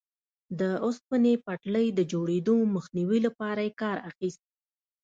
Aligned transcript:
د 0.59 0.61
اوسپنې 0.85 1.33
پټلۍ 1.45 1.87
د 1.93 1.99
جوړېدو 2.11 2.55
مخنیوي 2.75 3.19
لپاره 3.27 3.61
یې 3.67 3.71
کار 3.81 3.97
اخیست. 4.09 4.43